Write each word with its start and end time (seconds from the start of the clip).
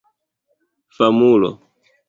famulo 0.97 1.51